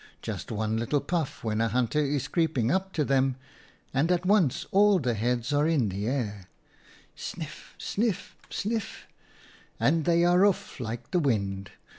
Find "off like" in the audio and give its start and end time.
10.43-11.11